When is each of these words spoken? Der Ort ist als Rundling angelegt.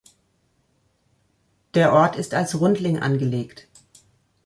Der 1.75 1.93
Ort 1.93 2.15
ist 2.15 2.33
als 2.33 2.59
Rundling 2.59 2.97
angelegt. 2.97 3.67